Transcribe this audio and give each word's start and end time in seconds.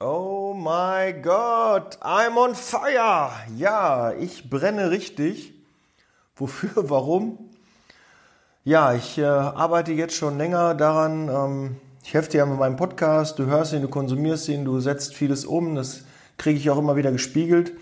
Oh 0.00 0.54
my 0.54 1.12
God, 1.12 1.98
I'm 2.00 2.36
on 2.36 2.54
fire. 2.54 3.32
Ja, 3.56 4.12
ich 4.12 4.48
brenne 4.48 4.92
richtig. 4.92 5.54
Wofür, 6.36 6.70
warum? 6.88 7.36
Ja, 8.62 8.94
ich 8.94 9.18
äh, 9.18 9.24
arbeite 9.24 9.90
jetzt 9.90 10.14
schon 10.14 10.38
länger 10.38 10.76
daran. 10.76 11.28
Ähm, 11.28 11.76
ich 12.04 12.14
helfe 12.14 12.30
dir 12.30 12.38
ja 12.38 12.46
mit 12.46 12.60
meinem 12.60 12.76
Podcast. 12.76 13.40
Du 13.40 13.46
hörst 13.46 13.72
ihn, 13.72 13.82
du 13.82 13.88
konsumierst 13.88 14.48
ihn, 14.48 14.64
du 14.64 14.78
setzt 14.78 15.16
vieles 15.16 15.44
um. 15.44 15.74
Das 15.74 16.04
kriege 16.36 16.60
ich 16.60 16.70
auch 16.70 16.78
immer 16.78 16.94
wieder 16.94 17.10
gespiegelt. 17.10 17.72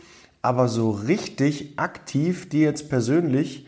Aber 0.41 0.69
so 0.69 0.93
richtig 0.93 1.79
aktiv, 1.79 2.49
dir 2.49 2.63
jetzt 2.63 2.89
persönlich, 2.89 3.67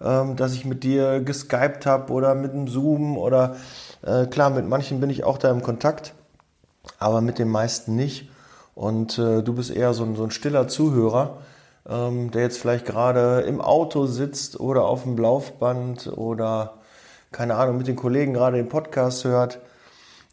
ähm, 0.00 0.36
dass 0.36 0.54
ich 0.54 0.64
mit 0.64 0.84
dir 0.84 1.20
geskypt 1.20 1.84
habe 1.84 2.10
oder 2.14 2.34
mit 2.34 2.52
einem 2.52 2.66
Zoom 2.66 3.18
oder 3.18 3.56
äh, 4.00 4.24
klar, 4.24 4.48
mit 4.48 4.66
manchen 4.66 5.00
bin 5.00 5.10
ich 5.10 5.22
auch 5.22 5.36
da 5.36 5.50
im 5.50 5.62
Kontakt 5.62 6.14
aber 6.98 7.20
mit 7.20 7.38
den 7.38 7.48
meisten 7.48 7.96
nicht. 7.96 8.30
Und 8.74 9.18
äh, 9.18 9.42
du 9.42 9.52
bist 9.54 9.70
eher 9.70 9.94
so 9.94 10.04
ein, 10.04 10.16
so 10.16 10.24
ein 10.24 10.30
stiller 10.30 10.68
Zuhörer, 10.68 11.38
ähm, 11.88 12.30
der 12.30 12.42
jetzt 12.42 12.58
vielleicht 12.58 12.86
gerade 12.86 13.40
im 13.42 13.60
Auto 13.60 14.06
sitzt 14.06 14.58
oder 14.60 14.84
auf 14.84 15.02
dem 15.02 15.16
Laufband 15.16 16.06
oder 16.16 16.74
keine 17.32 17.54
Ahnung, 17.54 17.78
mit 17.78 17.86
den 17.86 17.96
Kollegen 17.96 18.34
gerade 18.34 18.56
den 18.56 18.68
Podcast 18.68 19.24
hört. 19.24 19.60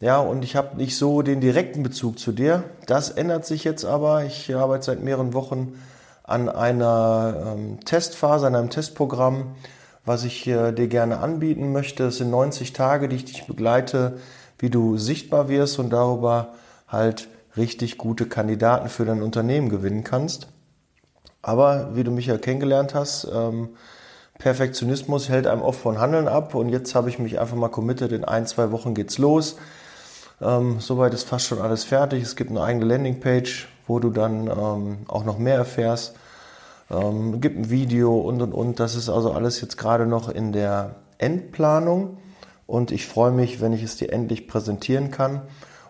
Ja, 0.00 0.18
und 0.18 0.44
ich 0.44 0.56
habe 0.56 0.76
nicht 0.76 0.96
so 0.96 1.22
den 1.22 1.40
direkten 1.40 1.82
Bezug 1.82 2.18
zu 2.18 2.32
dir. 2.32 2.64
Das 2.86 3.10
ändert 3.10 3.46
sich 3.46 3.64
jetzt 3.64 3.84
aber. 3.84 4.24
Ich 4.24 4.54
arbeite 4.54 4.84
seit 4.84 5.02
mehreren 5.02 5.34
Wochen 5.34 5.80
an 6.22 6.48
einer 6.48 7.54
ähm, 7.54 7.80
Testphase, 7.84 8.46
an 8.46 8.54
einem 8.54 8.70
Testprogramm, 8.70 9.56
was 10.04 10.24
ich 10.24 10.46
äh, 10.46 10.72
dir 10.72 10.88
gerne 10.88 11.18
anbieten 11.18 11.72
möchte. 11.72 12.04
Es 12.04 12.18
sind 12.18 12.30
90 12.30 12.72
Tage, 12.72 13.08
die 13.08 13.16
ich 13.16 13.24
dich 13.24 13.46
begleite 13.46 14.18
wie 14.58 14.70
du 14.70 14.96
sichtbar 14.98 15.48
wirst 15.48 15.78
und 15.78 15.90
darüber 15.90 16.54
halt 16.88 17.28
richtig 17.56 17.98
gute 17.98 18.26
Kandidaten 18.26 18.88
für 18.88 19.04
dein 19.04 19.22
Unternehmen 19.22 19.68
gewinnen 19.68 20.04
kannst. 20.04 20.48
Aber 21.42 21.94
wie 21.94 22.04
du 22.04 22.10
mich 22.10 22.26
ja 22.26 22.38
kennengelernt 22.38 22.94
hast, 22.94 23.28
ähm, 23.32 23.70
Perfektionismus 24.38 25.28
hält 25.28 25.46
einem 25.46 25.62
oft 25.62 25.80
von 25.80 25.98
Handeln 25.98 26.28
ab 26.28 26.54
und 26.54 26.68
jetzt 26.68 26.94
habe 26.94 27.08
ich 27.08 27.18
mich 27.18 27.40
einfach 27.40 27.56
mal 27.56 27.68
committed, 27.68 28.12
in 28.12 28.24
ein, 28.24 28.46
zwei 28.46 28.70
Wochen 28.70 28.94
geht's 28.94 29.18
los. 29.18 29.56
Ähm, 30.40 30.78
soweit 30.78 31.12
ist 31.14 31.24
fast 31.24 31.46
schon 31.46 31.60
alles 31.60 31.84
fertig. 31.84 32.22
Es 32.22 32.36
gibt 32.36 32.50
eine 32.50 32.62
eigene 32.62 32.84
Landingpage, 32.84 33.68
wo 33.86 33.98
du 33.98 34.10
dann 34.10 34.46
ähm, 34.46 34.98
auch 35.08 35.24
noch 35.24 35.38
mehr 35.38 35.56
erfährst. 35.56 36.14
Ähm, 36.90 37.40
gibt 37.40 37.58
ein 37.58 37.70
Video 37.70 38.16
und 38.16 38.40
und 38.40 38.52
und. 38.52 38.78
Das 38.78 38.94
ist 38.94 39.08
also 39.08 39.32
alles 39.32 39.60
jetzt 39.60 39.76
gerade 39.76 40.06
noch 40.06 40.28
in 40.28 40.52
der 40.52 40.94
Endplanung 41.18 42.18
und 42.68 42.92
ich 42.92 43.06
freue 43.06 43.30
mich, 43.30 43.62
wenn 43.62 43.72
ich 43.72 43.82
es 43.82 43.96
dir 43.96 44.12
endlich 44.12 44.46
präsentieren 44.46 45.10
kann. 45.10 45.40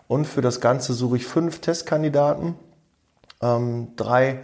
Und 0.07 0.25
für 0.25 0.39
das 0.39 0.61
Ganze 0.61 0.93
suche 0.93 1.17
ich 1.17 1.25
fünf 1.25 1.59
Testkandidaten. 1.59 2.55
Ähm, 3.41 3.89
drei 3.97 4.39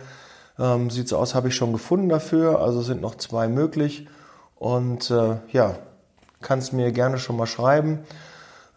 ähm, 0.60 0.90
sieht 0.90 1.08
so 1.08 1.18
aus, 1.18 1.34
habe 1.34 1.48
ich 1.48 1.56
schon 1.56 1.72
gefunden 1.72 2.10
dafür, 2.10 2.60
also 2.60 2.82
sind 2.82 3.02
noch 3.02 3.16
zwei 3.16 3.48
möglich. 3.48 4.10
Und 4.56 5.10
äh, 5.12 5.38
ja, 5.54 5.78
kannst 6.42 6.74
mir 6.74 6.92
gerne 6.92 7.20
schon 7.20 7.38
mal 7.38 7.48
schreiben. 7.48 8.00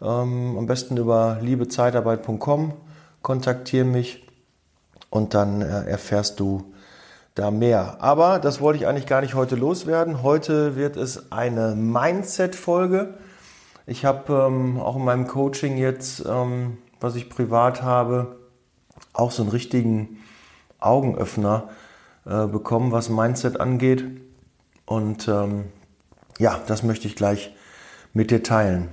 Ähm, 0.01 0.55
am 0.57 0.65
besten 0.65 0.95
über 0.95 1.39
liebezeitarbeit.com. 1.41 2.73
Kontaktiere 3.21 3.85
mich 3.85 4.25
und 5.09 5.33
dann 5.33 5.61
äh, 5.61 5.83
erfährst 5.83 6.39
du 6.39 6.73
da 7.35 7.51
mehr. 7.51 7.97
Aber 7.99 8.39
das 8.39 8.61
wollte 8.61 8.79
ich 8.79 8.87
eigentlich 8.87 9.05
gar 9.05 9.19
nicht 9.19 9.35
heute 9.35 9.57
loswerden. 9.57 10.23
Heute 10.23 10.77
wird 10.77 10.95
es 10.95 11.33
eine 11.33 11.75
Mindset-Folge. 11.75 13.15
Ich 13.89 14.05
habe 14.05 14.45
ähm, 14.45 14.79
auch 14.79 14.97
in 14.97 15.03
meinem 15.03 15.25
Coaching 15.25 15.75
jetzt, 15.75 16.23
ähm, 16.23 16.77
was 16.99 17.15
ich 17.15 17.27
privat 17.27 17.81
habe, 17.81 18.37
auch 19.13 19.31
so 19.31 19.41
einen 19.41 19.51
richtigen 19.51 20.19
Augenöffner 20.79 21.69
äh, 22.23 22.45
bekommen, 22.45 22.91
was 22.91 23.09
Mindset 23.09 23.59
angeht. 23.59 24.05
Und 24.85 25.27
ähm, 25.27 25.69
ja, 26.37 26.61
das 26.67 26.83
möchte 26.83 27.07
ich 27.07 27.15
gleich 27.15 27.55
mit 28.13 28.29
dir 28.29 28.43
teilen. 28.43 28.89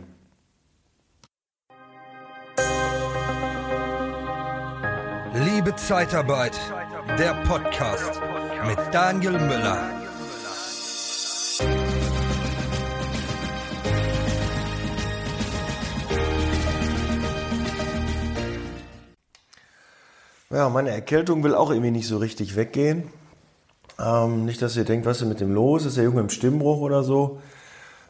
Liebe 5.35 5.77
Zeitarbeit, 5.77 6.59
der 7.19 7.35
Podcast 7.47 8.23
mit 8.67 8.79
Daniel 8.93 9.33
Müller. 9.33 10.06
Ja, 20.57 20.71
meine 20.71 20.89
Erkältung 20.89 21.45
will 21.45 21.55
auch 21.55 21.69
irgendwie 21.69 21.91
nicht 21.91 22.09
so 22.09 22.17
richtig 22.17 22.57
weggehen. 22.57 23.11
Ähm, 24.03 24.47
nicht, 24.47 24.63
dass 24.63 24.75
ihr 24.75 24.87
denkt, 24.87 25.05
was 25.05 25.21
ist 25.21 25.29
mit 25.29 25.39
dem 25.39 25.53
los? 25.53 25.85
Ist 25.85 25.99
der 25.99 26.05
Junge 26.05 26.23
im 26.23 26.31
Stimmbruch 26.31 26.81
oder 26.81 27.03
so? 27.03 27.43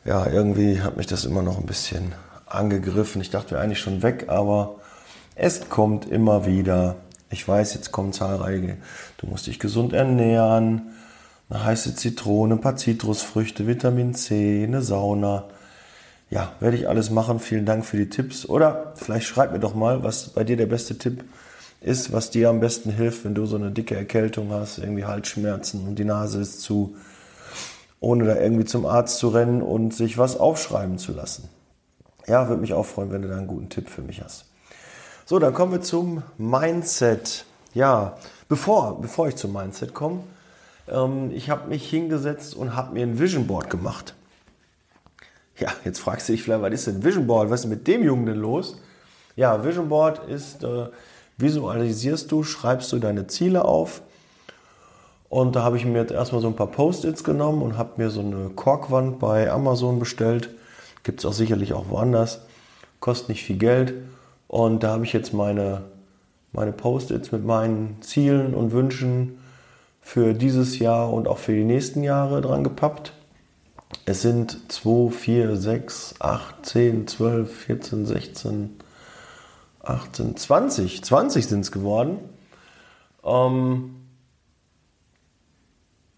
Ja, 0.05 0.25
irgendwie 0.29 0.81
hat 0.81 0.97
mich 0.97 1.09
das 1.09 1.25
immer 1.25 1.43
noch 1.43 1.59
ein 1.59 1.67
bisschen 1.67 2.13
angegriffen. 2.47 3.21
Ich 3.21 3.31
dachte, 3.31 3.51
wir 3.51 3.61
eigentlich 3.61 3.81
schon 3.81 4.05
weg, 4.05 4.27
aber 4.29 4.77
es 5.35 5.69
kommt 5.71 6.09
immer 6.09 6.47
wieder. 6.47 6.95
Ich 7.31 7.49
weiß, 7.49 7.75
jetzt 7.75 7.91
kommen 7.91 8.13
zahlreiche. 8.13 8.77
Du 9.19 9.27
musst 9.27 9.49
dich 9.49 9.59
gesund 9.59 9.93
ernähren. 9.93 10.93
Eine 11.51 11.65
heiße 11.65 11.97
Zitrone, 11.97 12.55
ein 12.55 12.61
paar 12.61 12.77
Zitrusfrüchte, 12.77 13.67
Vitamin 13.67 14.15
C, 14.15 14.63
eine 14.63 14.83
Sauna. 14.83 15.49
Ja, 16.31 16.53
werde 16.61 16.77
ich 16.77 16.89
alles 16.89 17.11
machen. 17.11 17.41
Vielen 17.41 17.67
Dank 17.67 17.85
für 17.85 17.97
die 17.97 18.09
Tipps. 18.09 18.47
Oder 18.47 18.93
vielleicht 18.95 19.27
schreib 19.27 19.51
mir 19.51 19.59
doch 19.59 19.75
mal, 19.75 20.05
was 20.05 20.29
bei 20.29 20.45
dir 20.45 20.57
der 20.57 20.67
beste 20.67 20.97
Tipp 20.97 21.23
ist 21.23 21.46
ist, 21.87 22.13
was 22.13 22.31
dir 22.31 22.51
am 22.51 22.59
besten 22.59 22.91
hilft, 22.91 23.25
wenn 23.25 23.37
du 23.37 23.47
so 23.47 23.55
eine 23.55 23.71
dicke 23.71 23.95
Erkältung 23.95 24.51
hast, 24.51 24.79
irgendwie 24.79 25.05
Halsschmerzen 25.05 25.87
und 25.87 26.01
die 26.01 26.05
Nase 26.05 26.41
ist 26.41 26.61
zu, 26.61 26.97
ohne 28.01 28.25
da 28.25 28.37
irgendwie 28.37 28.65
zum 28.65 28.87
Arzt 28.87 29.19
zu 29.19 29.29
rennen 29.29 29.63
und 29.63 29.95
sich 29.95 30.19
was 30.19 30.37
aufschreiben 30.37 30.99
zu 30.99 31.13
lassen. 31.13 31.49
Ja, 32.27 32.49
würde 32.49 32.61
mich 32.61 32.75
auch 32.75 32.85
freuen, 32.85 33.13
wenn 33.13 33.23
du 33.23 33.29
da 33.29 33.37
einen 33.37 33.47
guten 33.47 33.69
Tipp 33.69 33.89
für 33.89 34.03
mich 34.03 34.21
hast. 34.21 34.47
So, 35.27 35.39
dann 35.39 35.55
kommen 35.55 35.71
wir 35.71 35.81
zum 35.81 36.25
Mindset. 36.39 37.45
Ja, 37.73 38.17
bevor, 38.49 39.01
bevor 39.01 39.29
ich 39.29 39.37
zum 39.37 39.53
Mindset 39.53 39.95
komme, 39.95 40.25
ähm, 40.89 41.31
ich 41.33 41.51
habe 41.51 41.69
mich 41.69 41.89
hingesetzt 41.89 42.57
und 42.57 42.75
habe 42.75 42.95
mir 42.95 43.07
ein 43.07 43.21
Vision 43.21 43.47
Board 43.47 43.71
gemacht. 43.71 44.15
Ja, 45.57 45.69
jetzt 45.85 46.01
fragst 46.01 46.29
du 46.29 46.33
dich 46.33 46.43
vielleicht, 46.43 46.63
was 46.63 46.73
ist 46.73 46.89
denn 46.89 47.05
Vision 47.05 47.29
Board? 47.29 47.49
Was 47.49 47.61
ist 47.61 47.67
mit 47.67 47.87
dem 47.87 48.03
Jungen 48.03 48.27
denn 48.27 48.39
los? 48.39 48.77
Ja, 49.37 49.65
Vision 49.65 49.89
Board 49.89 50.29
ist 50.29 50.65
äh, 50.65 50.89
visualisierst 51.39 52.31
du, 52.33 52.43
schreibst 52.43 52.93
du 52.93 52.99
deine 52.99 53.27
Ziele 53.27 53.65
auf. 53.65 54.03
Und 55.29 55.57
da 55.57 55.63
habe 55.63 55.77
ich 55.77 55.85
mir 55.85 55.99
jetzt 55.99 56.13
erstmal 56.13 56.41
so 56.41 56.49
ein 56.49 56.57
paar 56.57 56.71
Post-its 56.71 57.25
genommen 57.25 57.63
und 57.63 57.77
habe 57.77 58.03
mir 58.03 58.11
so 58.11 58.21
eine 58.21 58.51
Korkwand 58.51 59.19
bei 59.19 59.51
Amazon 59.51 59.99
bestellt. 59.99 60.51
Gibt 61.03 61.21
es 61.21 61.27
auch 61.27 61.33
sicherlich 61.33 61.73
auch 61.73 61.89
woanders. 61.89 62.41
Kostet 63.01 63.31
nicht 63.31 63.45
viel 63.45 63.59
Geld. 63.59 63.95
Und 64.49 64.83
da 64.83 64.93
habe 64.93 65.05
ich 65.05 65.13
jetzt 65.13 65.33
meine, 65.33 65.83
meine 66.53 66.73
Post-its 66.73 67.33
mit 67.33 67.45
meinen 67.45 68.01
Zielen 68.01 68.55
und 68.55 68.73
Wünschen 68.73 69.39
für 70.01 70.35
dieses 70.35 70.79
Jahr 70.79 71.13
und 71.13 71.27
auch 71.27 71.39
für 71.39 71.53
die 71.53 71.65
nächsten 71.65 72.05
Jahre 72.05 72.41
dran 72.41 72.63
gepappt. 72.63 73.13
Es 74.05 74.23
sind 74.23 74.73
2, 74.73 75.11
4, 75.11 75.57
6, 75.57 76.15
8, 76.21 76.67
10, 76.67 77.07
12, 77.09 77.53
14, 77.53 78.07
16, 78.07 78.76
18, 79.87 80.37
20, 80.37 81.05
20 81.05 81.47
sind 81.47 81.61
es 81.61 81.73
geworden. 81.73 82.19
Ähm, 83.25 83.97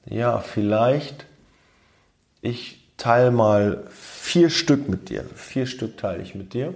ja, 0.06 0.39
vielleicht 0.39 1.29
ich 2.41 2.87
teile 2.97 3.31
mal 3.31 3.87
vier 3.91 4.51
Stück 4.51 4.89
mit 4.89 5.09
dir. 5.09 5.25
Vier 5.34 5.67
Stück 5.67 5.97
teile 5.99 6.23
ich 6.23 6.34
mit 6.34 6.55
dir. 6.55 6.75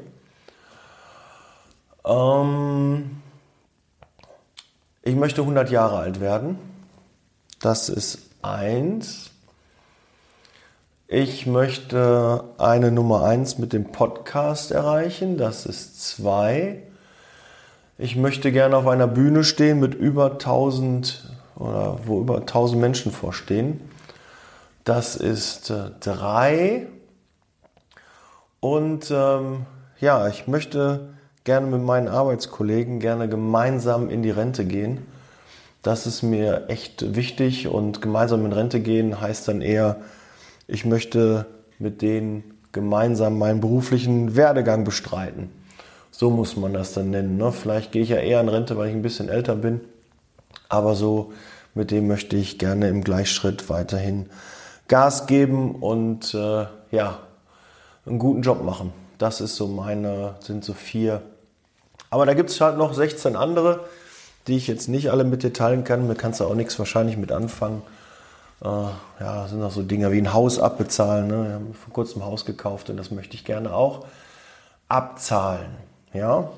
Ähm, 2.04 3.22
ich 5.02 5.14
möchte 5.14 5.42
100 5.42 5.70
Jahre 5.70 5.98
alt 5.98 6.20
werden. 6.20 6.58
Das 7.60 7.88
ist 7.88 8.30
eins. 8.42 9.31
Ich 11.14 11.46
möchte 11.46 12.42
eine 12.56 12.90
Nummer 12.90 13.22
eins 13.24 13.58
mit 13.58 13.74
dem 13.74 13.92
Podcast 13.92 14.70
erreichen. 14.70 15.36
Das 15.36 15.66
ist 15.66 16.00
zwei. 16.00 16.84
Ich 17.98 18.16
möchte 18.16 18.50
gerne 18.50 18.78
auf 18.78 18.86
einer 18.86 19.08
Bühne 19.08 19.44
stehen 19.44 19.78
mit 19.78 19.92
über 19.92 20.30
1000 20.30 21.30
oder 21.56 21.98
wo 22.06 22.18
über 22.18 22.38
1000 22.38 22.80
Menschen 22.80 23.12
vorstehen. 23.12 23.82
Das 24.84 25.14
ist 25.14 25.68
äh, 25.68 25.90
drei. 26.00 26.86
Und 28.60 29.10
ähm, 29.10 29.66
ja, 30.00 30.28
ich 30.28 30.48
möchte 30.48 31.10
gerne 31.44 31.66
mit 31.66 31.82
meinen 31.82 32.08
Arbeitskollegen 32.08 33.00
gerne 33.00 33.28
gemeinsam 33.28 34.08
in 34.08 34.22
die 34.22 34.30
Rente 34.30 34.64
gehen. 34.64 35.06
Das 35.82 36.06
ist 36.06 36.22
mir 36.22 36.70
echt 36.70 37.14
wichtig 37.14 37.68
und 37.68 38.00
gemeinsam 38.00 38.46
in 38.46 38.54
Rente 38.54 38.80
gehen 38.80 39.20
heißt 39.20 39.46
dann 39.48 39.60
eher, 39.60 39.98
ich 40.66 40.84
möchte 40.84 41.46
mit 41.78 42.02
denen 42.02 42.44
gemeinsam 42.72 43.38
meinen 43.38 43.60
beruflichen 43.60 44.36
Werdegang 44.36 44.84
bestreiten. 44.84 45.50
So 46.10 46.30
muss 46.30 46.56
man 46.56 46.72
das 46.72 46.92
dann 46.92 47.10
nennen. 47.10 47.36
Ne? 47.36 47.52
Vielleicht 47.52 47.92
gehe 47.92 48.02
ich 48.02 48.10
ja 48.10 48.18
eher 48.18 48.40
in 48.40 48.48
Rente, 48.48 48.76
weil 48.76 48.88
ich 48.88 48.94
ein 48.94 49.02
bisschen 49.02 49.28
älter 49.28 49.56
bin. 49.56 49.80
Aber 50.68 50.94
so 50.94 51.32
mit 51.74 51.90
dem 51.90 52.06
möchte 52.06 52.36
ich 52.36 52.58
gerne 52.58 52.88
im 52.88 53.02
Gleichschritt 53.02 53.70
weiterhin 53.70 54.26
Gas 54.88 55.26
geben 55.26 55.76
und 55.76 56.34
äh, 56.34 56.66
ja, 56.90 57.18
einen 58.04 58.18
guten 58.18 58.42
Job 58.42 58.62
machen. 58.62 58.92
Das 59.18 59.40
ist 59.40 59.56
so 59.56 59.68
meine, 59.68 60.34
sind 60.40 60.64
so 60.64 60.74
vier. 60.74 61.22
Aber 62.10 62.26
da 62.26 62.34
gibt 62.34 62.50
es 62.50 62.60
halt 62.60 62.76
noch 62.76 62.92
16 62.92 63.36
andere, 63.36 63.80
die 64.46 64.56
ich 64.56 64.66
jetzt 64.66 64.88
nicht 64.88 65.10
alle 65.10 65.24
mit 65.24 65.42
dir 65.42 65.52
teilen 65.52 65.84
kann. 65.84 66.08
Mir 66.08 66.14
kannst 66.14 66.40
du 66.40 66.44
auch 66.44 66.54
nichts 66.54 66.78
wahrscheinlich 66.78 67.16
mit 67.16 67.32
anfangen. 67.32 67.82
Äh, 68.62 68.68
ja, 69.20 69.48
sind 69.48 69.62
auch 69.62 69.72
so 69.72 69.82
Dinge 69.82 70.12
wie 70.12 70.18
ein 70.18 70.32
Haus 70.32 70.58
abbezahlen. 70.58 71.26
Ne? 71.26 71.44
Wir 71.48 71.54
haben 71.54 71.74
vor 71.74 71.92
kurzem 71.92 72.22
ein 72.22 72.28
Haus 72.28 72.44
gekauft 72.44 72.90
und 72.90 72.96
das 72.96 73.10
möchte 73.10 73.34
ich 73.34 73.44
gerne 73.44 73.74
auch 73.74 74.06
abzahlen. 74.88 75.70
Ja, 76.12 76.50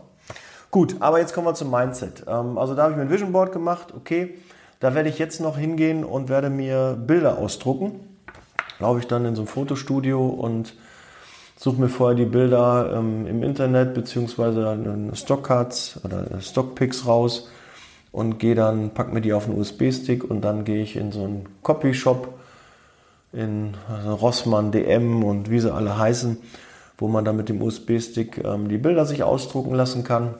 gut, 0.71 0.97
aber 1.01 1.21
jetzt 1.21 1.33
kommen 1.33 1.47
wir 1.47 1.55
zum 1.55 1.71
Mindset. 1.71 2.25
Ähm, 2.27 2.59
also 2.59 2.75
da 2.75 2.83
habe 2.83 2.93
ich 2.93 2.97
mir 2.99 3.05
ein 3.05 3.11
Vision 3.11 3.33
Board 3.33 3.53
gemacht. 3.53 3.95
Okay, 3.97 4.35
da 4.81 4.95
werde 4.95 5.09
ich 5.09 5.19
jetzt 5.19 5.41
noch 5.41 5.57
hingehen 5.57 6.05
und 6.05 6.29
werde 6.29 6.51
mir 6.51 6.99
Bilder 7.01 7.39
ausdrucken. 7.39 8.01
Glaube 8.79 8.99
ich 8.99 9.07
dann 9.07 9.25
in 9.25 9.35
so 9.35 9.43
einem 9.43 9.49
Fotostudio 9.49 10.27
und 10.27 10.75
suche 11.57 11.81
mir 11.81 11.89
vorher 11.89 12.17
die 12.17 12.27
Bilder 12.27 12.93
ähm, 12.95 13.27
im 13.27 13.43
Internet 13.43 13.95
beziehungsweise 13.95 14.77
Stockcards 15.15 16.01
oder 16.05 16.41
Stockpics 16.41 17.07
raus 17.07 17.49
und 18.15 18.39
gehe 18.39 18.55
dann, 18.55 18.91
pack 18.91 19.13
mir 19.13 19.21
die 19.21 19.33
auf 19.33 19.49
einen 19.49 19.59
USB-Stick 19.59 20.23
und 20.23 20.43
dann 20.43 20.65
gehe 20.65 20.81
ich 20.81 20.95
in 20.95 21.11
so 21.11 21.25
einen 21.25 21.49
Copyshop 21.65 22.29
in 23.33 23.75
Rossmann, 24.09 24.71
DM 24.71 25.25
und 25.25 25.51
wie 25.51 25.59
sie 25.59 25.75
alle 25.75 25.99
heißen, 25.99 26.37
wo 26.97 27.09
man 27.09 27.25
dann 27.25 27.37
mit 27.37 27.49
dem 27.49 27.61
USB-Stick 27.61 28.45
ähm, 28.45 28.69
die 28.69 28.79
Bilder 28.79 29.05
sich 29.05 29.25
ausdrucken 29.25 29.75
lassen 29.75 30.05
kann. 30.05 30.35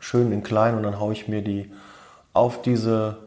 Schön 0.00 0.32
in 0.32 0.42
klein 0.42 0.76
und 0.76 0.82
dann 0.82 0.98
haue 0.98 1.12
ich 1.12 1.28
mir 1.28 1.40
die 1.40 1.70
auf 2.32 2.62
diese 2.62 3.18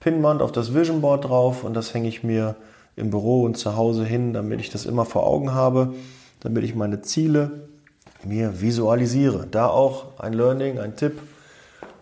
Pinwand, 0.00 0.42
auf 0.42 0.52
das 0.52 0.74
Vision 0.74 1.00
Board 1.00 1.24
drauf 1.24 1.64
und 1.64 1.72
das 1.72 1.94
hänge 1.94 2.08
ich 2.08 2.24
mir 2.24 2.56
im 2.94 3.08
Büro 3.08 3.44
und 3.44 3.56
zu 3.56 3.74
Hause 3.74 4.04
hin, 4.04 4.34
damit 4.34 4.60
ich 4.60 4.68
das 4.68 4.84
immer 4.84 5.06
vor 5.06 5.26
Augen 5.26 5.54
habe, 5.54 5.94
damit 6.40 6.62
ich 6.62 6.74
meine 6.74 7.00
Ziele 7.00 7.68
mir 8.22 8.60
visualisiere. 8.60 9.46
Da 9.50 9.68
auch 9.68 10.18
ein 10.18 10.34
Learning, 10.34 10.78
ein 10.78 10.94
Tipp 10.94 11.22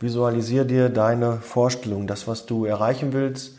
Visualisier 0.03 0.65
dir 0.65 0.89
deine 0.89 1.37
Vorstellung, 1.37 2.07
das, 2.07 2.27
was 2.27 2.45
du 2.45 2.65
erreichen 2.65 3.13
willst, 3.13 3.59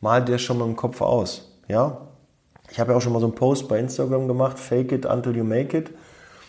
mal 0.00 0.24
dir 0.24 0.38
schon 0.38 0.58
mal 0.58 0.66
im 0.66 0.76
Kopf 0.76 1.00
aus. 1.00 1.50
Ja? 1.68 2.02
Ich 2.70 2.78
habe 2.78 2.92
ja 2.92 2.96
auch 2.96 3.02
schon 3.02 3.12
mal 3.12 3.18
so 3.18 3.26
einen 3.26 3.34
Post 3.34 3.68
bei 3.68 3.78
Instagram 3.80 4.28
gemacht, 4.28 4.58
fake 4.58 4.92
it 4.92 5.04
until 5.04 5.36
you 5.36 5.44
make 5.44 5.76
it. 5.76 5.90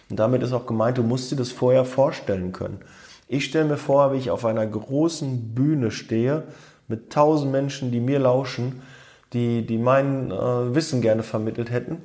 Und 0.09 0.19
damit 0.19 0.43
ist 0.43 0.53
auch 0.53 0.67
gemeint, 0.67 0.97
du 0.97 1.03
musst 1.03 1.31
dir 1.31 1.35
das 1.35 1.51
vorher 1.51 1.85
vorstellen 1.85 2.51
können. 2.51 2.79
Ich 3.27 3.45
stelle 3.45 3.65
mir 3.65 3.77
vor, 3.77 4.13
wie 4.13 4.17
ich 4.17 4.29
auf 4.29 4.45
einer 4.45 4.67
großen 4.67 5.55
Bühne 5.55 5.89
stehe 5.89 6.43
mit 6.87 7.11
tausend 7.11 7.51
Menschen, 7.51 7.91
die 7.91 7.99
mir 7.99 8.19
lauschen, 8.19 8.81
die, 9.33 9.65
die 9.65 9.77
mein 9.77 10.29
äh, 10.31 10.75
Wissen 10.75 11.01
gerne 11.01 11.23
vermittelt 11.23 11.71
hätten. 11.71 12.03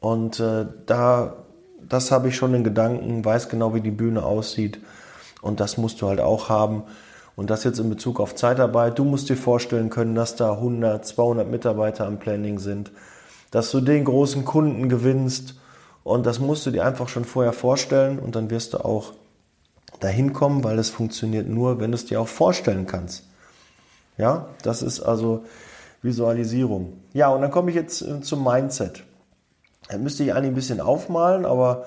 Und 0.00 0.40
äh, 0.40 0.66
da, 0.86 1.44
das 1.86 2.10
habe 2.10 2.28
ich 2.28 2.36
schon 2.36 2.54
in 2.54 2.64
Gedanken, 2.64 3.24
weiß 3.24 3.50
genau, 3.50 3.74
wie 3.74 3.82
die 3.82 3.90
Bühne 3.90 4.24
aussieht 4.24 4.80
und 5.42 5.60
das 5.60 5.76
musst 5.76 6.00
du 6.00 6.08
halt 6.08 6.20
auch 6.20 6.48
haben. 6.48 6.84
Und 7.36 7.48
das 7.48 7.64
jetzt 7.64 7.78
in 7.78 7.88
Bezug 7.88 8.20
auf 8.20 8.34
Zeitarbeit. 8.34 8.98
Du 8.98 9.04
musst 9.04 9.28
dir 9.30 9.36
vorstellen 9.36 9.88
können, 9.88 10.14
dass 10.14 10.36
da 10.36 10.52
100, 10.52 11.06
200 11.06 11.48
Mitarbeiter 11.48 12.06
am 12.06 12.18
Planning 12.18 12.58
sind, 12.58 12.92
dass 13.50 13.70
du 13.70 13.80
den 13.80 14.04
großen 14.04 14.44
Kunden 14.44 14.88
gewinnst. 14.88 15.54
Und 16.04 16.26
das 16.26 16.38
musst 16.38 16.66
du 16.66 16.70
dir 16.70 16.84
einfach 16.84 17.08
schon 17.08 17.24
vorher 17.24 17.52
vorstellen 17.52 18.18
und 18.18 18.36
dann 18.36 18.50
wirst 18.50 18.74
du 18.74 18.84
auch 18.84 19.12
dahin 20.00 20.32
kommen, 20.32 20.64
weil 20.64 20.78
es 20.78 20.90
funktioniert 20.90 21.48
nur, 21.48 21.80
wenn 21.80 21.92
du 21.92 21.94
es 21.94 22.06
dir 22.06 22.20
auch 22.20 22.28
vorstellen 22.28 22.86
kannst. 22.86 23.24
Ja, 24.16 24.48
das 24.62 24.82
ist 24.82 25.00
also 25.00 25.44
Visualisierung. 26.02 26.94
Ja, 27.12 27.28
und 27.28 27.42
dann 27.42 27.50
komme 27.50 27.70
ich 27.70 27.76
jetzt 27.76 28.02
äh, 28.02 28.20
zum 28.20 28.44
Mindset. 28.44 29.04
Da 29.88 29.98
müsste 29.98 30.24
ich 30.24 30.32
eigentlich 30.32 30.52
ein 30.52 30.54
bisschen 30.54 30.80
aufmalen, 30.80 31.44
aber 31.44 31.86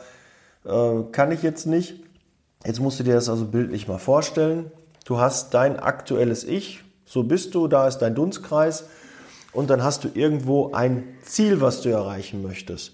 äh, 0.66 1.04
kann 1.12 1.32
ich 1.32 1.44
jetzt 1.44 1.66
nicht. 1.66 2.04
Jetzt 2.66 2.80
musst 2.80 3.00
du 3.00 3.04
dir 3.04 3.16
das 3.16 3.30
also 3.30 3.46
bildlich 3.46 3.88
mal 3.88 3.98
vorstellen. 3.98 4.72
Du 5.06 5.20
hast 5.20 5.54
dein 5.54 5.80
aktuelles 5.80 6.46
Ich, 6.46 6.84
so 7.06 7.24
bist 7.24 7.56
du, 7.56 7.68
da 7.68 7.88
ist 7.88 7.98
dein 7.98 8.16
Dunstkreis 8.16 8.86
und 9.52 9.70
dann 9.70 9.84
hast 9.84 10.04
du 10.06 10.10
irgendwo 10.14 10.72
ein 10.72 11.04
Ziel, 11.24 11.60
was 11.60 11.82
du 11.82 11.90
erreichen 11.90 12.42
möchtest. 12.42 12.94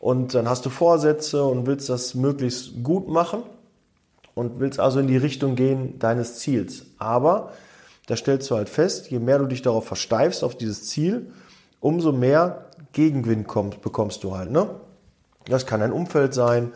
Und 0.00 0.34
dann 0.34 0.48
hast 0.48 0.66
du 0.66 0.70
Vorsätze 0.70 1.44
und 1.44 1.66
willst 1.66 1.88
das 1.88 2.14
möglichst 2.14 2.82
gut 2.82 3.08
machen 3.08 3.42
und 4.34 4.58
willst 4.58 4.80
also 4.80 4.98
in 4.98 5.06
die 5.06 5.16
Richtung 5.16 5.54
gehen 5.54 5.98
deines 5.98 6.38
Ziels. 6.38 6.86
Aber 6.98 7.52
da 8.06 8.16
stellst 8.16 8.50
du 8.50 8.56
halt 8.56 8.68
fest, 8.68 9.10
je 9.10 9.20
mehr 9.20 9.38
du 9.38 9.46
dich 9.46 9.62
darauf 9.62 9.86
versteifst, 9.86 10.42
auf 10.42 10.56
dieses 10.56 10.88
Ziel, 10.88 11.32
umso 11.78 12.10
mehr 12.10 12.66
Gegenwind 12.92 13.46
kommst, 13.46 13.82
bekommst 13.82 14.24
du 14.24 14.36
halt. 14.36 14.50
Ne? 14.50 14.68
Das 15.44 15.66
kann 15.66 15.80
ein 15.80 15.92
Umfeld 15.92 16.34
sein, 16.34 16.72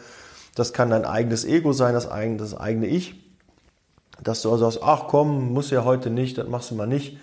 das 0.55 0.73
kann 0.73 0.91
dein 0.91 1.05
eigenes 1.05 1.45
Ego 1.45 1.73
sein, 1.73 1.95
das 1.95 2.11
eigene, 2.11 2.39
das 2.39 2.57
eigene 2.57 2.87
Ich. 2.87 3.21
Dass 4.23 4.43
du 4.43 4.51
also 4.51 4.65
sagst, 4.71 4.81
ach 4.83 5.09
komm, 5.09 5.53
muss 5.53 5.71
ja 5.71 5.85
heute 5.85 6.11
nicht, 6.11 6.39
das 6.39 6.49
machst 6.49 6.71
du 6.71 6.77
mal 6.77 6.87
nicht. 6.87 7.19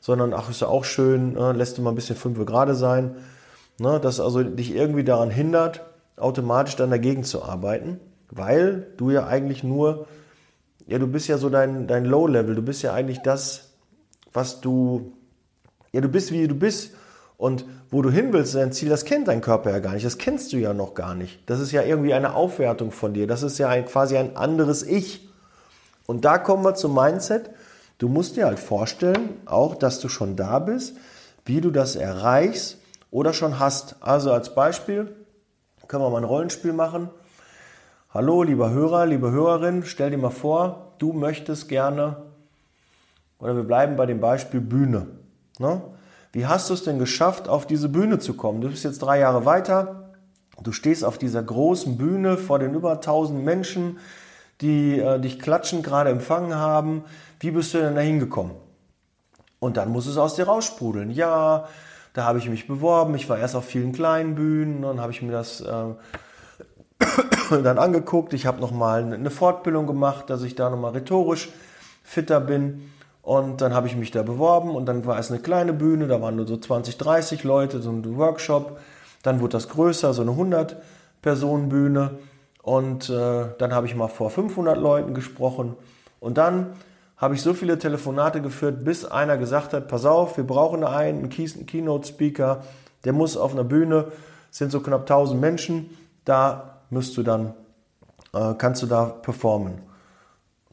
Sondern, 0.00 0.32
ach, 0.32 0.48
ist 0.48 0.60
ja 0.60 0.68
auch 0.68 0.84
schön, 0.84 1.32
ne, 1.32 1.52
lässt 1.52 1.76
du 1.76 1.82
mal 1.82 1.90
ein 1.90 1.96
bisschen 1.96 2.16
fünf 2.16 2.44
gerade 2.46 2.74
sein. 2.76 3.16
Ne, 3.80 3.98
das 4.00 4.20
also 4.20 4.42
dich 4.42 4.74
irgendwie 4.74 5.04
daran 5.04 5.30
hindert, 5.30 5.82
automatisch 6.16 6.76
dann 6.76 6.90
dagegen 6.90 7.24
zu 7.24 7.42
arbeiten. 7.42 7.98
Weil 8.30 8.86
du 8.96 9.10
ja 9.10 9.26
eigentlich 9.26 9.64
nur, 9.64 10.06
ja, 10.86 10.98
du 10.98 11.08
bist 11.08 11.28
ja 11.28 11.38
so 11.38 11.50
dein, 11.50 11.88
dein 11.88 12.04
Low-Level, 12.04 12.54
du 12.54 12.62
bist 12.62 12.82
ja 12.82 12.92
eigentlich 12.92 13.20
das, 13.22 13.70
was 14.32 14.60
du, 14.60 15.12
ja, 15.92 16.00
du 16.00 16.08
bist 16.08 16.30
wie 16.30 16.46
du 16.46 16.54
bist 16.54 16.92
und 17.38 17.64
wo 17.90 18.02
du 18.02 18.10
hin 18.10 18.32
willst, 18.32 18.56
dein 18.56 18.72
Ziel, 18.72 18.88
das 18.88 19.04
kennt 19.04 19.28
dein 19.28 19.40
Körper 19.40 19.70
ja 19.70 19.78
gar 19.78 19.94
nicht. 19.94 20.04
Das 20.04 20.18
kennst 20.18 20.52
du 20.52 20.56
ja 20.56 20.74
noch 20.74 20.94
gar 20.94 21.14
nicht. 21.14 21.48
Das 21.48 21.60
ist 21.60 21.70
ja 21.70 21.82
irgendwie 21.82 22.12
eine 22.12 22.34
Aufwertung 22.34 22.90
von 22.90 23.14
dir. 23.14 23.28
Das 23.28 23.44
ist 23.44 23.58
ja 23.58 23.68
ein, 23.68 23.86
quasi 23.86 24.18
ein 24.18 24.36
anderes 24.36 24.82
Ich. 24.82 25.30
Und 26.04 26.24
da 26.24 26.38
kommen 26.38 26.64
wir 26.64 26.74
zum 26.74 26.94
Mindset. 26.94 27.50
Du 27.98 28.08
musst 28.08 28.36
dir 28.36 28.46
halt 28.46 28.58
vorstellen, 28.58 29.40
auch, 29.46 29.76
dass 29.76 30.00
du 30.00 30.08
schon 30.08 30.34
da 30.34 30.58
bist, 30.58 30.96
wie 31.44 31.60
du 31.60 31.70
das 31.70 31.94
erreichst 31.94 32.78
oder 33.12 33.32
schon 33.32 33.60
hast. 33.60 33.96
Also 34.00 34.32
als 34.32 34.54
Beispiel 34.54 35.14
können 35.86 36.02
wir 36.02 36.10
mal 36.10 36.18
ein 36.18 36.24
Rollenspiel 36.24 36.72
machen. 36.72 37.08
Hallo, 38.12 38.42
lieber 38.42 38.70
Hörer, 38.70 39.06
liebe 39.06 39.30
Hörerin, 39.30 39.84
stell 39.84 40.10
dir 40.10 40.18
mal 40.18 40.30
vor, 40.30 40.94
du 40.98 41.12
möchtest 41.12 41.68
gerne, 41.68 42.16
oder 43.38 43.54
wir 43.54 43.62
bleiben 43.62 43.94
bei 43.94 44.06
dem 44.06 44.18
Beispiel 44.18 44.60
Bühne. 44.60 45.06
Ne? 45.58 45.80
Wie 46.38 46.46
hast 46.46 46.70
du 46.70 46.74
es 46.74 46.84
denn 46.84 47.00
geschafft, 47.00 47.48
auf 47.48 47.66
diese 47.66 47.88
Bühne 47.88 48.20
zu 48.20 48.32
kommen? 48.34 48.60
Du 48.60 48.68
bist 48.68 48.84
jetzt 48.84 49.02
drei 49.02 49.18
Jahre 49.18 49.44
weiter, 49.44 50.12
du 50.62 50.70
stehst 50.70 51.04
auf 51.04 51.18
dieser 51.18 51.42
großen 51.42 51.98
Bühne 51.98 52.36
vor 52.36 52.60
den 52.60 52.74
über 52.74 52.92
1000 52.92 53.44
Menschen, 53.44 53.98
die 54.60 55.00
äh, 55.00 55.18
dich 55.18 55.40
klatschen 55.40 55.82
gerade 55.82 56.10
empfangen 56.10 56.54
haben. 56.54 57.02
Wie 57.40 57.50
bist 57.50 57.74
du 57.74 57.78
denn 57.78 57.96
da 57.96 58.02
hingekommen? 58.02 58.52
Und 59.58 59.76
dann 59.76 59.88
muss 59.88 60.06
es 60.06 60.16
aus 60.16 60.36
dir 60.36 60.44
raussprudeln. 60.44 61.10
Ja, 61.10 61.66
da 62.12 62.22
habe 62.22 62.38
ich 62.38 62.48
mich 62.48 62.68
beworben. 62.68 63.16
Ich 63.16 63.28
war 63.28 63.36
erst 63.36 63.56
auf 63.56 63.64
vielen 63.64 63.90
kleinen 63.90 64.36
Bühnen, 64.36 64.82
dann 64.82 65.00
habe 65.00 65.10
ich 65.10 65.22
mir 65.22 65.32
das 65.32 65.60
äh, 65.60 65.86
dann 67.50 67.78
angeguckt. 67.78 68.32
Ich 68.32 68.46
habe 68.46 68.60
nochmal 68.60 69.12
eine 69.12 69.30
Fortbildung 69.30 69.88
gemacht, 69.88 70.30
dass 70.30 70.44
ich 70.44 70.54
da 70.54 70.70
nochmal 70.70 70.92
rhetorisch 70.92 71.48
fitter 72.04 72.40
bin. 72.40 72.92
Und 73.28 73.60
dann 73.60 73.74
habe 73.74 73.86
ich 73.86 73.94
mich 73.94 74.10
da 74.10 74.22
beworben 74.22 74.74
und 74.74 74.86
dann 74.86 75.04
war 75.04 75.18
es 75.18 75.30
eine 75.30 75.38
kleine 75.38 75.74
Bühne, 75.74 76.06
da 76.06 76.22
waren 76.22 76.36
nur 76.36 76.46
so 76.46 76.56
20, 76.56 76.96
30 76.96 77.44
Leute, 77.44 77.82
so 77.82 77.90
ein 77.90 78.16
Workshop. 78.16 78.80
Dann 79.22 79.40
wurde 79.40 79.52
das 79.52 79.68
größer, 79.68 80.14
so 80.14 80.22
eine 80.22 80.30
100-Personen-Bühne. 80.30 82.12
Und 82.62 83.10
äh, 83.10 83.48
dann 83.58 83.74
habe 83.74 83.86
ich 83.86 83.94
mal 83.94 84.08
vor 84.08 84.30
500 84.30 84.78
Leuten 84.78 85.12
gesprochen. 85.12 85.76
Und 86.20 86.38
dann 86.38 86.68
habe 87.18 87.34
ich 87.34 87.42
so 87.42 87.52
viele 87.52 87.78
Telefonate 87.78 88.40
geführt, 88.40 88.82
bis 88.82 89.04
einer 89.04 89.36
gesagt 89.36 89.74
hat, 89.74 89.88
pass 89.88 90.06
auf, 90.06 90.38
wir 90.38 90.44
brauchen 90.44 90.82
einen, 90.82 91.24
einen 91.24 91.66
Keynote-Speaker, 91.66 92.62
der 93.04 93.12
muss 93.12 93.36
auf 93.36 93.52
einer 93.52 93.64
Bühne, 93.64 94.06
sind 94.50 94.72
so 94.72 94.80
knapp 94.80 95.02
1000 95.02 95.38
Menschen, 95.38 95.90
da 96.24 96.78
musst 96.88 97.14
du 97.18 97.22
dann, 97.22 97.52
äh, 98.32 98.54
kannst 98.56 98.82
du 98.82 98.86
da 98.86 99.04
performen. 99.04 99.82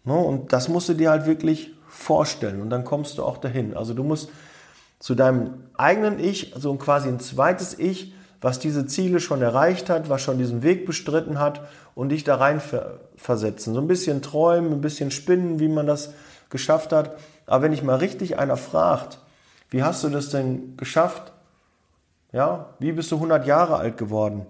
No, 0.06 0.22
ne? 0.22 0.26
und 0.26 0.54
das 0.54 0.70
musst 0.70 0.88
du 0.88 0.94
dir 0.94 1.10
halt 1.10 1.26
wirklich 1.26 1.75
vorstellen 1.96 2.62
und 2.62 2.70
dann 2.70 2.84
kommst 2.84 3.18
du 3.18 3.24
auch 3.24 3.38
dahin. 3.38 3.76
Also 3.76 3.94
du 3.94 4.04
musst 4.04 4.30
zu 5.00 5.16
deinem 5.16 5.66
eigenen 5.76 6.20
Ich, 6.20 6.54
also 6.54 6.74
quasi 6.76 7.10
ein 7.10 7.20
zweites 7.20 7.78
Ich, 7.78 8.14
was 8.42 8.60
diese 8.60 8.86
Ziele 8.86 9.20
schon 9.20 9.42
erreicht 9.42 9.90
hat, 9.90 10.10
was 10.10 10.22
schon 10.22 10.38
diesen 10.38 10.62
Weg 10.62 10.86
bestritten 10.86 11.40
hat 11.40 11.62
und 11.96 12.10
dich 12.10 12.24
da 12.24 12.36
rein 12.36 12.62
versetzen. 13.16 13.74
So 13.74 13.82
ein 13.82 13.88
bisschen 13.88 14.22
träumen, 14.22 14.74
ein 14.74 14.82
bisschen 14.82 15.12
spinnen, 15.12 15.60
wie 15.60 15.68
man 15.68 15.88
das 15.88 16.14
geschafft 16.50 16.92
hat. 16.92 17.18
Aber 17.48 17.64
wenn 17.64 17.72
dich 17.72 17.84
mal 17.84 17.96
richtig 17.96 18.38
einer 18.38 18.58
fragt, 18.58 19.20
wie 19.70 19.84
hast 19.84 20.04
du 20.04 20.10
das 20.10 20.30
denn 20.30 20.78
geschafft? 20.78 21.32
Ja, 22.32 22.70
wie 22.80 22.92
bist 22.92 23.12
du 23.12 23.16
100 23.16 23.48
Jahre 23.48 23.78
alt 23.78 23.98
geworden? 23.98 24.46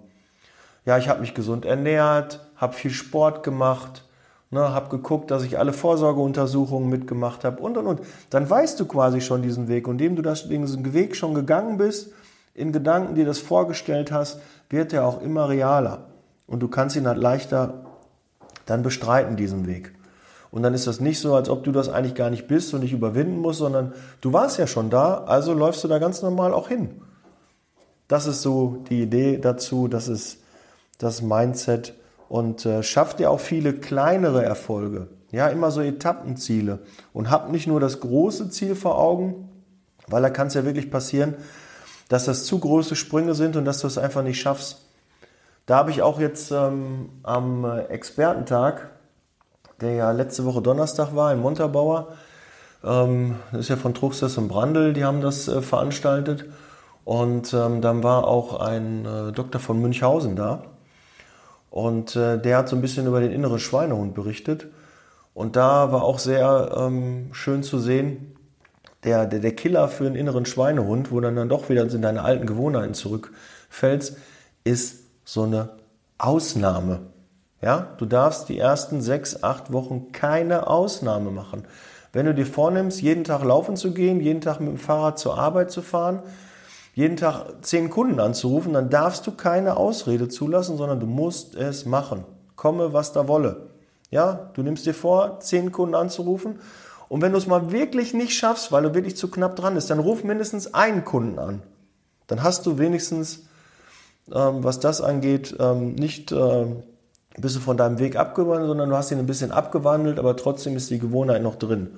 ja, 0.86 0.98
ich 0.98 1.10
habe 1.10 1.22
mich 1.22 1.34
gesund 1.34 1.66
ernährt, 1.66 2.40
habe 2.56 2.74
viel 2.74 2.92
Sport 2.92 3.44
gemacht, 3.44 4.04
ne, 4.52 4.74
habe 4.74 4.90
geguckt, 4.90 5.32
dass 5.32 5.44
ich 5.44 5.60
alle 5.60 5.74
Vorsorgeuntersuchungen 5.74 6.90
mitgemacht 6.90 7.44
habe 7.44 7.62
und 7.62 7.78
und 7.78 7.88
und. 7.88 8.02
Dann 8.30 8.50
weißt 8.50 8.80
du 8.80 8.86
quasi 8.86 9.22
schon 9.22 9.42
diesen 9.42 9.68
Weg. 9.68 9.88
Und 9.88 9.96
indem 9.96 10.16
du 10.16 10.22
das, 10.22 10.48
diesen 10.48 10.94
Weg 10.94 11.16
schon 11.16 11.34
gegangen 11.34 11.78
bist, 11.78 12.12
in 12.54 12.72
Gedanken 12.72 13.16
dir 13.16 13.26
das 13.26 13.40
vorgestellt 13.40 14.12
hast, 14.12 14.40
wird 14.70 14.94
er 14.94 15.06
auch 15.06 15.22
immer 15.22 15.50
realer. 15.50 16.06
Und 16.48 16.62
du 16.62 16.68
kannst 16.68 16.96
ihn 16.96 17.08
halt 17.08 17.18
leichter 17.18 17.86
dann 18.66 18.82
bestreiten, 18.82 19.36
diesen 19.36 19.68
Weg. 19.68 19.94
Und 20.52 20.64
dann 20.64 20.74
ist 20.74 20.88
das 20.88 21.02
nicht 21.02 21.20
so, 21.20 21.36
als 21.36 21.50
ob 21.50 21.64
du 21.64 21.72
das 21.72 21.90
eigentlich 21.90 22.16
gar 22.16 22.30
nicht 22.30 22.48
bist 22.48 22.74
und 22.74 22.82
dich 22.82 22.94
überwinden 22.94 23.40
musst, 23.40 23.60
sondern 23.60 23.94
du 24.22 24.32
warst 24.32 24.58
ja 24.58 24.68
schon 24.68 24.90
da, 24.90 25.26
also 25.26 25.54
läufst 25.54 25.84
du 25.84 25.88
da 25.88 26.00
ganz 26.00 26.22
normal 26.22 26.54
auch 26.54 26.70
hin. 26.70 27.02
Das 28.08 28.26
ist 28.26 28.42
so 28.42 28.84
die 28.90 29.02
Idee 29.02 29.38
dazu, 29.38 29.88
das 29.88 30.08
ist 30.08 30.38
das 30.98 31.22
Mindset 31.22 31.94
und 32.30 32.66
äh, 32.66 32.84
schafft 32.84 33.20
dir 33.20 33.32
auch 33.32 33.40
viele 33.40 33.74
kleinere 33.74 34.44
Erfolge. 34.44 35.08
Ja, 35.32 35.48
immer 35.48 35.72
so 35.72 35.82
Etappenziele 35.82 36.80
und 37.12 37.30
hab 37.30 37.52
nicht 37.52 37.68
nur 37.68 37.80
das 37.80 38.00
große 38.00 38.50
Ziel 38.50 38.76
vor 38.76 38.98
Augen, 38.98 39.50
weil 40.08 40.22
da 40.22 40.30
kann 40.30 40.48
es 40.48 40.54
ja 40.54 40.64
wirklich 40.64 40.90
passieren, 40.90 41.36
dass 42.08 42.26
das 42.26 42.46
zu 42.46 42.60
große 42.60 42.96
Sprünge 42.96 43.34
sind 43.34 43.56
und 43.56 43.66
dass 43.66 43.80
du 43.80 43.88
es 43.88 43.98
einfach 43.98 44.24
nicht 44.24 44.40
schaffst. 44.40 44.86
Da 45.66 45.78
habe 45.78 45.92
ich 45.92 46.02
auch 46.02 46.20
jetzt 46.20 46.52
ähm, 46.52 47.10
am 47.24 47.66
Expertentag, 47.90 48.92
der 49.82 49.94
ja 49.94 50.12
letzte 50.12 50.46
Woche 50.46 50.62
Donnerstag 50.62 51.16
war 51.16 51.34
in 51.34 51.40
Montabaur, 51.40 52.14
ähm, 52.86 53.38
das 53.52 53.62
ist 53.62 53.70
ja 53.70 53.76
von 53.76 53.94
Truxtes 53.94 54.38
und 54.38 54.48
Brandl, 54.48 54.94
die 54.94 55.04
haben 55.04 55.22
das 55.22 55.48
äh, 55.48 55.62
veranstaltet. 55.62 56.46
Und 57.04 57.54
ähm, 57.54 57.82
dann 57.82 58.04
war 58.04 58.28
auch 58.28 58.60
ein 58.60 59.06
äh, 59.06 59.32
Doktor 59.32 59.60
von 59.60 59.80
Münchhausen 59.82 60.36
da. 60.36 60.64
Und 61.76 62.16
äh, 62.16 62.40
der 62.40 62.60
hat 62.60 62.70
so 62.70 62.78
ein 62.78 62.82
bisschen 62.82 63.06
über 63.06 63.20
den 63.20 63.34
inneren 63.34 63.60
Schweinehund 63.60 64.14
berichtet. 64.14 64.68
Und 65.34 65.58
da 65.58 65.92
war 65.92 66.04
auch 66.04 66.20
sehr 66.20 66.74
ähm, 66.74 67.34
schön 67.34 67.64
zu 67.64 67.80
sehen, 67.80 68.34
der, 69.04 69.26
der, 69.26 69.40
der 69.40 69.54
Killer 69.54 69.90
für 69.90 70.06
den 70.06 70.16
inneren 70.16 70.46
Schweinehund, 70.46 71.12
wo 71.12 71.20
dann, 71.20 71.36
dann 71.36 71.50
doch 71.50 71.68
wieder 71.68 71.84
in 71.84 72.02
deine 72.02 72.22
alten 72.22 72.46
Gewohnheiten 72.46 72.94
zurückfällst, 72.94 74.16
ist 74.64 75.04
so 75.26 75.44
eine 75.44 75.72
Ausnahme. 76.18 77.02
Ja, 77.62 77.90
du 77.98 78.06
darfst 78.06 78.48
die 78.48 78.58
ersten 78.58 79.02
sechs, 79.02 79.44
acht 79.44 79.74
Wochen 79.74 80.14
keine 80.14 80.68
Ausnahme 80.68 81.30
machen. 81.30 81.66
Wenn 82.14 82.26
du 82.26 82.34
dir 82.34 82.46
vornimmst, 82.46 83.02
jeden 83.02 83.26
Tag 83.26 83.44
laufen 83.44 83.76
zu 83.76 83.94
gehen, 83.94 84.22
jeden 84.22 84.40
Tag 84.40 84.62
mit 84.62 84.70
dem 84.70 84.78
Fahrrad 84.78 85.20
zur 85.20 85.38
Arbeit 85.38 85.72
zu 85.72 85.82
fahren, 85.82 86.24
jeden 86.96 87.18
Tag 87.18 87.46
zehn 87.62 87.92
Kunden 87.92 88.20
anzurufen, 88.20 88.74
dann 88.74 88.90
darfst 88.90 89.28
du 89.28 89.32
keine 89.32 89.78
Ausrede 89.78 90.28
zulassen, 90.28 90.78
sondern 90.78 91.00
du 91.00 91.06
musst 91.06 91.54
es 91.54 91.86
machen. 91.86 92.24
Komme, 92.56 92.92
was 92.92 93.14
da 93.14 93.28
wolle. 93.28 93.68
Ja, 94.10 94.50
du 94.54 94.64
nimmst 94.64 94.88
dir 94.88 94.96
vor, 94.96 95.40
zehn 95.42 95.72
Kunden 95.72 95.94
anzurufen. 95.94 96.60
Und 97.10 97.22
wenn 97.22 97.34
du 97.34 97.38
es 97.38 97.46
mal 97.46 97.72
wirklich 97.72 98.16
nicht 98.16 98.34
schaffst, 98.34 98.72
weil 98.72 98.82
du 98.82 98.96
wirklich 98.96 99.16
zu 99.16 99.30
knapp 99.30 99.56
dran 99.56 99.76
bist, 99.76 99.92
dann 99.92 100.00
ruf 100.00 100.24
mindestens 100.24 100.74
einen 100.74 101.06
Kunden 101.06 101.38
an. 101.38 101.62
Dann 102.26 102.42
hast 102.42 102.66
du 102.66 102.80
wenigstens 102.80 103.44
ähm, 104.34 104.64
was 104.64 104.80
das 104.80 105.02
angeht, 105.02 105.56
ähm, 105.60 105.94
nicht 105.96 106.32
äh, 106.32 106.66
bist 107.38 107.56
du 107.56 107.60
von 107.60 107.78
deinem 107.78 108.00
Weg 108.00 108.16
abgewandelt, 108.16 108.68
sondern 108.68 108.90
du 108.90 108.96
hast 108.96 109.12
ihn 109.12 109.20
ein 109.20 109.28
bisschen 109.28 109.52
abgewandelt, 109.52 110.20
aber 110.20 110.36
trotzdem 110.36 110.76
ist 110.76 110.90
die 110.90 111.00
Gewohnheit 111.00 111.44
noch 111.44 111.56
drin. 111.56 111.90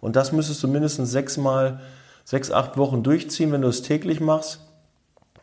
Und 0.00 0.16
das 0.16 0.32
müsstest 0.32 0.62
du 0.62 0.68
mindestens 0.68 1.10
sechsmal, 1.10 1.80
sechs, 2.24 2.50
acht 2.50 2.76
Wochen 2.76 3.02
durchziehen, 3.02 3.52
wenn 3.52 3.62
du 3.62 3.68
es 3.68 3.82
täglich 3.82 4.20
machst. 4.20 4.60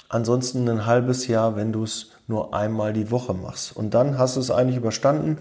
Ansonsten 0.09 0.67
ein 0.67 0.85
halbes 0.85 1.27
Jahr, 1.27 1.55
wenn 1.55 1.71
du 1.71 1.83
es 1.83 2.11
nur 2.27 2.53
einmal 2.53 2.91
die 2.91 3.11
Woche 3.11 3.33
machst. 3.33 3.75
Und 3.75 3.93
dann 3.93 4.17
hast 4.17 4.35
du 4.35 4.41
es 4.41 4.51
eigentlich 4.51 4.77
überstanden. 4.77 5.37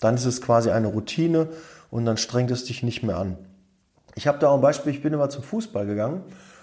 Dann 0.00 0.16
ist 0.16 0.24
es 0.24 0.40
quasi 0.40 0.70
eine 0.70 0.88
Routine 0.88 1.48
und 1.90 2.04
dann 2.04 2.16
strengt 2.16 2.50
es 2.50 2.64
dich 2.64 2.82
nicht 2.82 3.02
mehr 3.02 3.16
an. 3.16 3.38
Ich 4.14 4.26
habe 4.26 4.38
da 4.38 4.48
auch 4.48 4.56
ein 4.56 4.60
Beispiel, 4.60 4.92
ich 4.92 5.02
bin 5.02 5.12
immer 5.12 5.30
zum 5.30 5.42
Fußball 5.42 5.86
gegangen 5.86 6.22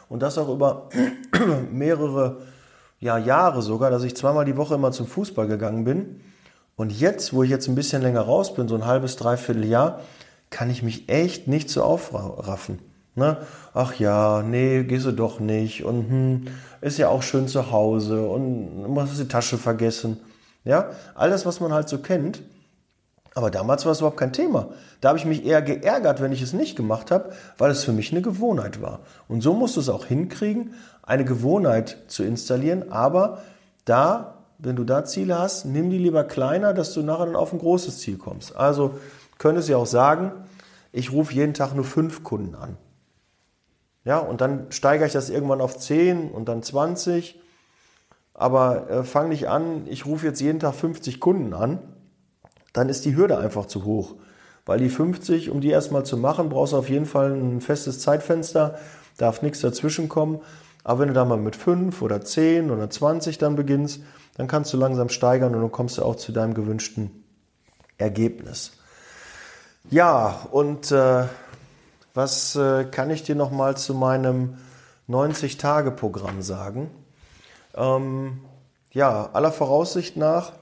und 0.10 0.22
das 0.22 0.38
auch 0.38 0.50
über 0.50 0.89
mehrere 1.72 2.41
ja, 3.00 3.17
Jahre 3.17 3.62
sogar, 3.62 3.89
dass 3.89 4.03
ich 4.03 4.15
zweimal 4.15 4.46
die 4.46 4.58
Woche 4.58 4.75
immer 4.75 4.91
zum 4.91 5.08
Fußball 5.08 5.48
gegangen 5.48 5.84
bin. 5.84 6.22
Und 6.75 6.91
jetzt, 6.91 7.34
wo 7.34 7.44
ich 7.44 7.50
jetzt 7.50 7.67
ein 7.67 7.75
bisschen 7.75 8.01
länger 8.01 8.22
raus 8.22 8.53
bin, 8.53 8.67
so 8.67 8.75
ein 8.75 8.86
halbes, 8.86 9.15
dreiviertel 9.15 9.65
Jahr, 9.65 10.01
kann 10.50 10.70
ich 10.70 10.84
mich 10.84 11.08
echt 11.10 11.48
nicht 11.48 11.70
so 11.70 11.84
aufraffen. 11.84 12.79
Ne? 13.16 13.38
Ach 13.74 13.96
ja, 13.96 14.44
nee, 14.44 14.84
gehst 14.84 15.06
du 15.06 15.12
doch 15.12 15.40
nicht. 15.40 15.84
Und 15.84 16.10
hm, 16.10 16.46
ist 16.82 16.98
ja 16.98 17.08
auch 17.08 17.24
schön 17.24 17.48
zu 17.48 17.72
Hause 17.72 18.28
und 18.28 18.84
du 18.84 18.90
musst 18.90 19.20
die 19.20 19.28
Tasche 19.28 19.58
vergessen. 19.58 20.20
Ja, 20.66 20.90
alles, 21.16 21.46
was 21.46 21.60
man 21.60 21.74
halt 21.74 21.88
so 21.88 22.00
kennt. 22.00 22.42
Aber 23.34 23.52
damals 23.52 23.86
war 23.86 23.92
es 23.92 24.00
überhaupt 24.00 24.18
kein 24.18 24.34
Thema. 24.34 24.70
Da 25.02 25.10
habe 25.10 25.20
ich 25.20 25.26
mich 25.26 25.46
eher 25.46 25.62
geärgert, 25.62 26.22
wenn 26.22 26.32
ich 26.32 26.42
es 26.42 26.54
nicht 26.54 26.78
gemacht 26.78 27.12
habe, 27.12 27.32
weil 27.58 27.70
es 27.70 27.84
für 27.84 27.92
mich 27.92 28.12
eine 28.12 28.22
Gewohnheit 28.22 28.82
war. 28.82 29.02
Und 29.28 29.42
so 29.42 29.54
musst 29.54 29.76
du 29.76 29.82
es 29.82 29.90
auch 29.90 30.06
hinkriegen, 30.06 30.74
eine 31.04 31.26
Gewohnheit 31.26 31.98
zu 32.08 32.24
installieren. 32.24 32.92
Aber 32.92 33.42
da, 33.84 34.46
wenn 34.58 34.78
du 34.78 34.86
da 34.86 35.04
Ziele 35.04 35.38
hast, 35.38 35.66
nimm 35.66 35.90
die 35.90 35.98
lieber 35.98 36.24
kleiner, 36.24 36.74
dass 36.74 36.94
du 36.94 37.02
nachher 37.02 37.26
dann 37.26 37.36
auf 37.36 37.52
ein 37.52 37.60
großes 37.60 38.00
Ziel 38.00 38.18
kommst. 38.18 38.56
Also 38.56 38.96
könntest 39.38 39.68
du 39.68 39.74
ja 39.74 39.80
auch 39.80 39.86
sagen, 39.86 40.32
ich 40.94 41.12
rufe 41.12 41.34
jeden 41.34 41.54
Tag 41.54 41.76
nur 41.76 41.84
fünf 41.86 42.24
Kunden 42.24 42.56
an. 42.56 42.78
Ja, 44.06 44.20
und 44.20 44.40
dann 44.40 44.68
steigere 44.70 45.08
ich 45.08 45.14
das 45.14 45.30
irgendwann 45.30 45.60
auf 45.60 45.78
10 45.78 46.32
und 46.32 46.48
dann 46.48 46.64
20. 46.64 47.42
Aber 48.34 48.90
äh, 48.90 49.04
fang 49.04 49.30
nicht 49.30 49.50
an, 49.50 49.88
ich 49.88 50.06
rufe 50.06 50.28
jetzt 50.28 50.40
jeden 50.40 50.60
Tag 50.60 50.76
50 50.76 51.20
Kunden 51.20 51.54
an 51.54 51.80
dann 52.76 52.90
ist 52.90 53.06
die 53.06 53.16
Hürde 53.16 53.38
einfach 53.38 53.66
zu 53.66 53.86
hoch. 53.86 54.16
Weil 54.66 54.80
die 54.80 54.90
50, 54.90 55.50
um 55.50 55.62
die 55.62 55.70
erstmal 55.70 56.06
zu 56.06 56.18
machen, 56.18 56.50
brauchst 56.50 56.74
du 56.74 56.78
auf 56.78 56.90
jeden 56.90 57.06
Fall 57.06 57.32
ein 57.32 57.62
festes 57.62 58.00
Zeitfenster, 58.00 58.78
darf 59.18 59.42
nichts 59.42 59.62
dazwischen 59.62 60.10
kommen. 60.10 60.42
Aber 60.84 61.00
wenn 61.00 61.08
du 61.08 61.14
da 61.14 61.26
mal 61.26 61.38
mit 61.38 61.56
5 61.56 62.02
oder 62.02 62.22
10 62.22 62.72
oder 62.72 62.90
20 62.90 63.38
dann 63.38 63.56
beginnst, 63.56 64.02
dann 64.36 64.48
kannst 64.48 64.74
du 64.74 64.78
langsam 64.78 65.10
steigern 65.10 65.56
und 65.56 65.62
dann 65.62 65.72
kommst 65.72 65.98
du 65.98 66.04
auch 66.04 66.16
zu 66.16 66.32
deinem 66.32 66.54
gewünschten 66.54 67.24
Ergebnis. 67.98 68.74
Ja, 69.90 70.48
und 70.52 70.92
äh, 70.92 71.26
was 72.16 72.56
äh, 72.56 72.86
kann 72.86 73.12
ich 73.12 73.24
dir 73.24 73.36
nochmal 73.36 73.78
zu 73.78 73.94
meinem 73.94 74.56
90-Tage-Programm 75.10 76.42
sagen? 76.42 76.90
Ähm, 77.76 78.40
ja, 78.92 79.30
aller 79.34 79.52
Voraussicht 79.52 80.18
nach 80.18 80.54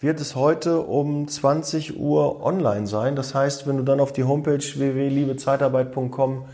wird 0.00 0.20
es 0.20 0.34
heute 0.34 0.80
um 0.80 1.26
20 1.26 1.98
Uhr 1.98 2.44
online 2.44 2.86
sein. 2.86 3.16
Das 3.16 3.34
heißt, 3.34 3.66
wenn 3.66 3.78
du 3.78 3.82
dann 3.82 4.00
auf 4.00 4.12
die 4.12 4.24
Homepage 4.24 4.58
www.liebezeitarbeit.com 4.58 6.44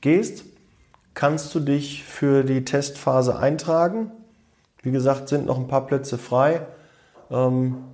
gehst, 0.00 0.44
kannst 1.14 1.54
du 1.54 1.60
dich 1.60 2.04
für 2.04 2.44
die 2.44 2.64
Testphase 2.64 3.36
eintragen. 3.36 4.12
Wie 4.82 4.92
gesagt, 4.92 5.28
sind 5.28 5.46
noch 5.46 5.58
ein 5.58 5.68
paar 5.68 5.86
Plätze 5.86 6.16
frei. 6.16 6.62
Ähm, 7.30 7.84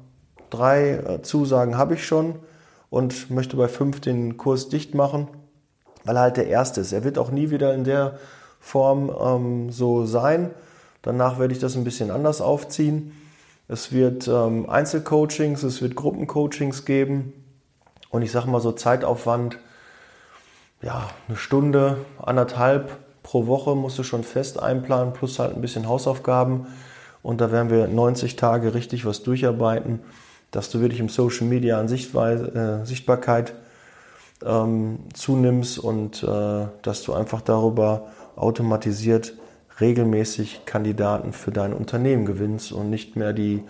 drei 0.51 0.91
äh, 0.91 1.23
Zusagen 1.23 1.77
habe 1.77 1.95
ich 1.95 2.07
schon 2.07 2.37
und 2.91 3.31
möchte 3.31 3.57
bei 3.57 3.69
fünf 3.69 4.01
den 4.01 4.37
Kurs 4.37 4.69
dicht 4.69 4.95
machen, 4.95 5.29
weil 6.05 6.17
er 6.17 6.23
halt 6.23 6.37
der 6.37 6.47
erste 6.47 6.81
ist. 6.81 6.93
Er 6.93 7.05
wird 7.05 7.19
auch 7.19 7.31
nie 7.31 7.51
wieder 7.51 7.75
in 7.75 7.85
der 7.85 8.19
Form 8.61 9.11
ähm, 9.21 9.71
so 9.71 10.07
sein. 10.07 10.51
Danach 11.03 11.39
werde 11.39 11.53
ich 11.53 11.61
das 11.61 11.77
ein 11.77 11.85
bisschen 11.85 12.11
anders 12.11 12.41
aufziehen. 12.41 13.13
Es 13.69 13.93
wird 13.93 14.29
ähm, 14.29 14.69
Einzelcoachings, 14.69 15.63
es 15.63 15.83
wird 15.83 15.97
Gruppencoachings 15.97 16.85
geben. 16.85 17.33
Und 18.11 18.23
ich 18.23 18.31
sage 18.33 18.49
mal 18.49 18.61
so 18.61 18.73
Zeitaufwand, 18.73 19.59
ja, 20.83 21.11
eine 21.27 21.37
Stunde, 21.37 21.99
anderthalb 22.19 22.99
pro 23.23 23.47
Woche 23.47 23.75
musst 23.75 23.99
du 23.99 24.05
schon 24.05 24.23
fest 24.23 24.63
einplanen, 24.63 25.13
plus 25.13 25.39
halt 25.39 25.55
ein 25.55 25.61
bisschen 25.61 25.89
Hausaufgaben. 25.89 26.67
Und 27.23 27.41
da 27.41 27.51
werden 27.51 27.71
wir 27.71 27.89
90 27.89 28.37
Tage 28.37 28.75
richtig 28.75 29.05
was 29.05 29.25
durcharbeiten, 29.25 30.01
dass 30.51 30.71
du 30.71 30.81
wirklich 30.81 31.01
im 31.01 31.09
Social 31.09 31.47
Media 31.47 31.79
an 31.79 31.89
Sichtweise, 31.89 32.83
äh, 32.83 32.87
Sichtbarkeit 32.87 33.55
ähm, 34.45 34.99
zunimmst 35.13 35.79
und 35.79 36.23
äh, 36.23 36.67
dass 36.83 37.03
du 37.03 37.13
einfach 37.13 37.41
darüber 37.41 38.09
automatisiert 38.37 39.35
regelmäßig 39.81 40.65
Kandidaten 40.65 41.33
für 41.33 41.51
dein 41.51 41.73
Unternehmen 41.73 42.25
gewinnst 42.25 42.73
und 42.73 42.91
nicht 42.91 43.17
mehr 43.17 43.33
die 43.33 43.63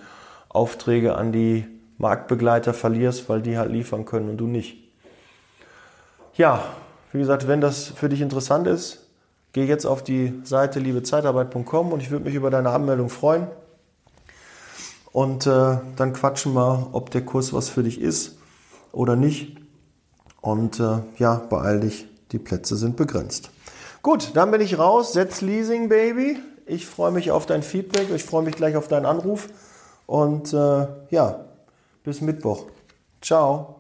Aufträge 0.49 1.17
an 1.17 1.33
die 1.33 1.67
Marktbegleiter 1.99 2.75
verlierst, 2.75 3.29
weil 3.29 3.43
die 3.43 3.59
halt 3.59 3.73
liefern 3.73 4.05
können 4.05 4.29
und 4.29 4.37
du 4.37 4.47
nicht. 4.47 4.77
Ja, 6.35 6.63
wie 7.13 7.19
gesagt, 7.19 7.49
wenn 7.49 7.61
das 7.61 7.87
für 7.87 8.09
dich 8.09 8.21
interessant 8.21 8.67
ist, 8.67 9.07
geh 9.53 9.65
jetzt 9.65 9.87
auf 9.87 10.05
die 10.05 10.35
Seite 10.45 10.81
liebezeitarbeit.com 10.81 11.93
und 11.93 12.03
ich 12.03 12.11
würde 12.11 12.27
mich 12.27 12.35
über 12.35 12.51
deine 12.51 12.71
Anmeldung 12.71 13.09
freuen. 13.09 13.47
Und 15.17 15.47
äh, 15.47 15.79
dann 15.97 16.13
quatschen 16.13 16.53
wir, 16.53 16.91
ob 16.93 17.11
der 17.11 17.25
Kurs 17.25 17.55
was 17.55 17.71
für 17.71 17.83
dich 17.83 18.03
ist 18.03 18.37
oder 18.93 19.17
nicht. 19.17 19.57
Und 20.43 20.79
äh, 20.79 20.99
ja, 21.17 21.37
beeil 21.37 21.81
dich, 21.81 22.07
die 22.33 22.39
Plätze 22.39 22.77
sind 22.77 22.99
begrenzt. 22.99 23.49
Gut, 24.03 24.33
dann 24.35 24.51
bin 24.51 24.61
ich 24.61 24.79
raus. 24.79 25.15
Setz 25.15 25.41
Leasing, 25.41 25.89
Baby. 25.89 26.37
Ich 26.67 26.85
freue 26.85 27.13
mich 27.13 27.31
auf 27.31 27.47
dein 27.47 27.63
Feedback. 27.63 28.11
Ich 28.15 28.25
freue 28.25 28.43
mich 28.43 28.57
gleich 28.57 28.77
auf 28.77 28.89
deinen 28.89 29.07
Anruf. 29.07 29.49
Und 30.05 30.53
äh, 30.53 30.87
ja, 31.09 31.47
bis 32.05 32.21
Mittwoch. 32.21 32.67
Ciao. 33.23 33.76